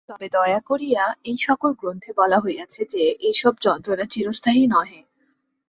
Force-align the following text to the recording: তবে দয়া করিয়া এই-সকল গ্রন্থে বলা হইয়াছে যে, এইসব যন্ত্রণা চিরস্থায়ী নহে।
তবে 0.09 0.27
দয়া 0.29 0.59
করিয়া 0.65 1.03
এই-সকল 1.23 1.71
গ্রন্থে 1.73 2.11
বলা 2.17 2.37
হইয়াছে 2.39 2.81
যে, 2.85 3.03
এইসব 3.19 3.53
যন্ত্রণা 3.61 4.05
চিরস্থায়ী 4.05 4.63
নহে। 4.67 5.01